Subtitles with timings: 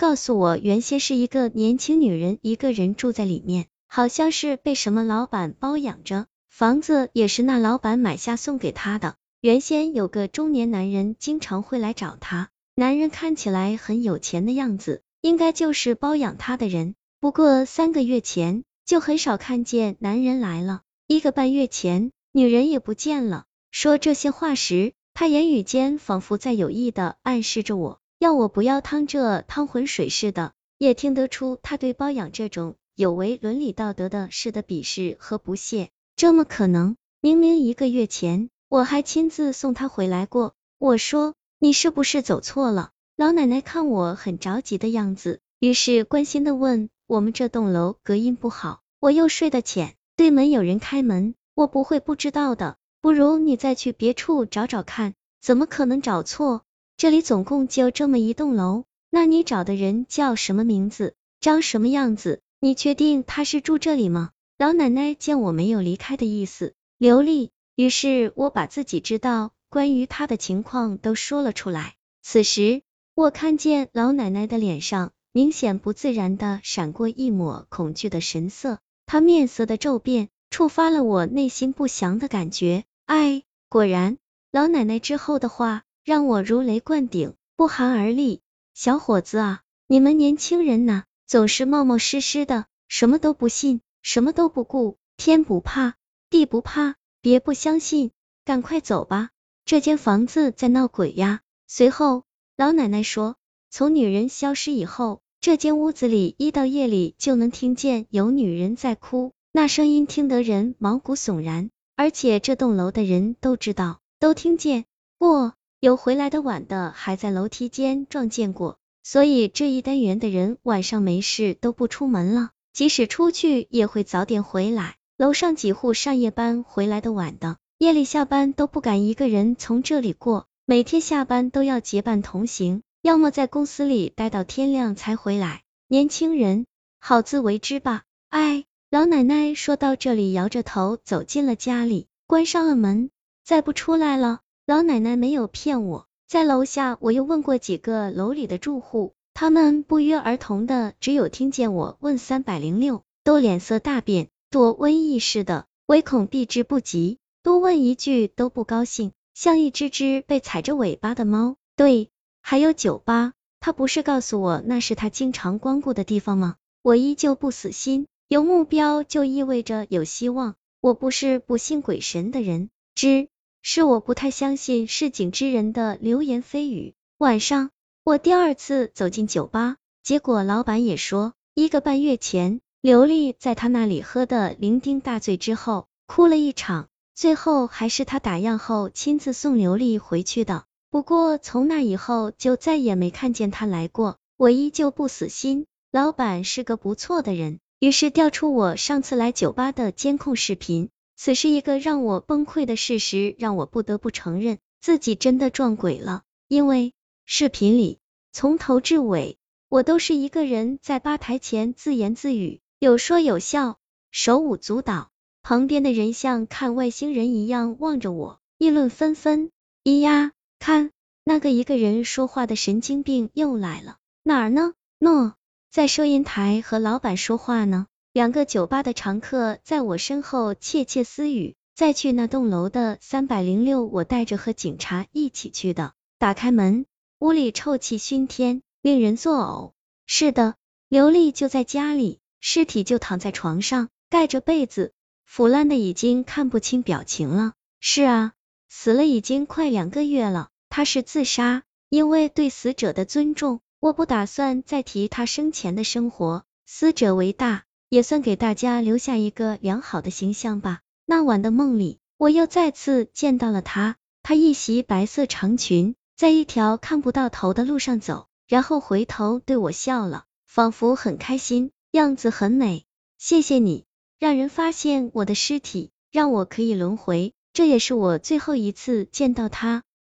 [0.00, 9.16] 告诉我原先是一个年轻女人一个人住在里面，好像是被什么老板包养着，房子也是那老板买下送给她的。
[9.42, 16.94] 原先有个中年男人经常会来找她，男人看起来很有钱的样子，应该就是包养她的人。
[17.20, 23.44] 不过三个月前就很少看见男人来了，一个半月前女人也不见了。
[23.70, 30.52] 说这些话时，他言语间仿佛在有意的暗示着我，要我不要趟这趟浑水似的。
[30.76, 35.88] 也听得出他对包养这种有违伦理道德的事的鄙视和不屑。
[36.16, 36.96] 这么可能？
[37.22, 38.50] 明明一个月前。
[38.68, 40.52] 我还亲自送他回来过。
[40.78, 42.90] 我说你是不是走错了？
[43.16, 52.76] 老奶奶看我很着急的样子，于是关心的问：我们这栋楼隔音不好，我又睡得浅，对门有人开门，我不会不知道的。
[53.00, 55.14] 不如你再去别处找找看。
[55.40, 56.64] 怎么可能找错？
[57.00, 58.84] 这里总共就这么一栋楼。
[59.08, 61.14] 那你找的人叫什么名字？
[61.40, 62.42] 长什么样子？
[62.60, 64.32] 你确定他是住这里吗？
[64.58, 67.52] 老奶奶见我没有离开的意思，刘丽。
[67.74, 71.94] 于是我把自己知道关于他的情况都说了出来。
[72.20, 72.82] 此时，
[73.14, 82.84] 我看见老奶奶的脸上明显不自然的闪过一抹恐惧的神色，她面色的骤变触发了我内心不祥的感觉。
[83.06, 84.18] 哎，果然，
[84.52, 88.40] 老奶奶之后的话让我如雷贯顶，不寒而栗。
[88.74, 95.96] 小伙子啊，你们年轻人呐，总是冒冒失失的，什么都不信，什么都不顾，天不怕
[96.30, 96.96] 地不怕。
[97.22, 98.12] 别不相信，
[98.46, 99.28] 赶快走吧！
[99.66, 101.42] 这间房子在闹鬼呀！
[101.66, 102.24] 随后，
[102.56, 103.36] 老奶奶说，
[103.68, 114.86] 从女人消失以后，这间屋子里一到夜里就能听见有女人在哭，那声音听得人毛骨悚然，而且这栋楼的人都知道，都听见
[115.18, 124.96] 过，有回来的晚的还在楼梯间撞见过，所以这一单元的人晚上没事都不出门了，即使出去也会早点回来。
[125.16, 135.62] 楼上几户上夜班回来的晚的，夜里下班都不敢一个人从这里过，每天下班都要结伴同行，要么在公司里待到天亮才回来。
[135.88, 136.66] 年轻人，
[137.00, 138.02] 好自为之吧。
[138.28, 143.08] 哎，老奶奶说到这里，摇着头走进了家里，关上了门，
[143.44, 144.40] 再不出来了。
[144.70, 154.28] 老奶奶没有骗我，在楼下我又问过几个楼里的住户，他们不约而同的，只有听见我问三百零六，都脸色大变。
[154.48, 161.56] 躲瘟疫似的，唯恐避之不及，多问一句都不高兴，像一只只被踩着尾巴的猫。
[161.74, 162.10] 对，
[162.40, 166.54] 还有酒吧，他不是告诉我那是他经常光顾的地方吗？
[166.82, 170.54] 我依旧不死心，有目标就意味着有希望。
[170.80, 173.26] 我不是不信鬼神的人，只
[173.62, 176.94] 是我不太相信市井之人的流言蜚语。
[177.18, 177.70] 晚上，
[178.04, 182.60] 我第二次走进酒吧，结果老板也说，一个半月前。
[182.80, 190.64] 刘丽在他那里喝的酩酊大醉之后，哭了一场，最后还是他打烊后亲自送刘丽回去的。
[190.90, 194.16] 不过从那以后就再也没看见他来过。
[194.38, 200.88] 我依旧不死心，老板是个不错的人，于是调出我上次来酒吧的监控视频。
[201.22, 206.22] 此时一个让我崩溃的事实，让我不得不承认自己真的撞鬼了。
[206.48, 206.94] 因为
[207.26, 207.98] 视频里
[208.32, 209.36] 从头至尾，
[209.68, 212.62] 我都是一个人在吧台前自言自语。
[212.78, 213.76] 有说有笑，
[214.10, 215.10] 手舞足蹈，
[215.42, 219.50] 旁边的人像看外星人一样望着我，议论纷纷。
[219.84, 220.90] 咿呀，看
[221.22, 224.72] 那个一个人说话的神经病又来了，哪儿呢？
[224.98, 225.34] 喏，
[225.70, 227.88] 在收银台和老板说话呢。
[228.12, 231.54] 两个酒吧的常客在我身后窃窃私语。
[231.76, 235.94] 再去那栋楼的三百零六，我带着和警察一起去的。
[236.18, 236.84] 打开门，
[237.20, 239.72] 屋里臭气熏天，令人作呕。
[240.04, 240.56] 是的，
[240.88, 242.20] 刘丽就在家里。
[242.38, 244.92] 尸体就躺在床上，盖着被子，
[245.24, 247.54] 腐烂的已经看不清表情了。
[247.80, 248.32] 是啊，
[248.68, 250.48] 死了已经快两个月了。
[250.68, 256.44] 他是自杀，因为对死者的尊重，我不打算再提他生前的生活。
[256.66, 260.80] 死者为大，也算给大家留下一个良好的形象吧。
[261.04, 263.96] 那晚的梦里，我又再次见到了他。
[264.22, 271.72] 他一袭白色长裙，在一条看不到头的路上走，然后回头对我笑了，仿佛很开心。
[271.90, 272.84] 样子很美，
[273.18, 273.84] 谢谢你
[274.20, 279.82] 让人发现我的尸体，让我可以轮回，这也是我最后一次见到他。